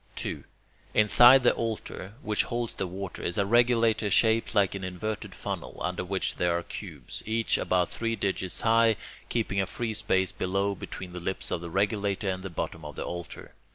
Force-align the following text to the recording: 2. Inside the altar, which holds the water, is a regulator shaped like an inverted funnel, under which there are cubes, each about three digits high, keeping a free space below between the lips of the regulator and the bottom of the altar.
2. 0.15 0.43
Inside 0.95 1.43
the 1.43 1.53
altar, 1.53 2.13
which 2.23 2.45
holds 2.45 2.73
the 2.73 2.87
water, 2.87 3.21
is 3.21 3.37
a 3.37 3.45
regulator 3.45 4.09
shaped 4.09 4.55
like 4.55 4.73
an 4.73 4.83
inverted 4.83 5.35
funnel, 5.35 5.77
under 5.79 6.03
which 6.03 6.37
there 6.37 6.57
are 6.57 6.63
cubes, 6.63 7.21
each 7.27 7.55
about 7.59 7.87
three 7.91 8.15
digits 8.15 8.61
high, 8.61 8.95
keeping 9.29 9.61
a 9.61 9.67
free 9.67 9.93
space 9.93 10.31
below 10.31 10.73
between 10.73 11.13
the 11.13 11.19
lips 11.19 11.51
of 11.51 11.61
the 11.61 11.69
regulator 11.69 12.27
and 12.27 12.41
the 12.41 12.49
bottom 12.49 12.83
of 12.83 12.95
the 12.95 13.05
altar. 13.05 13.53